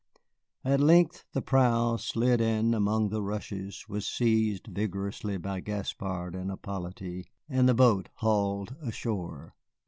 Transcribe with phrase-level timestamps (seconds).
[0.65, 6.49] At length the prow slid in among the rushes, was seized vigorously by Gaspard and
[6.49, 9.53] Hippolyte, and the boat hauled ashore.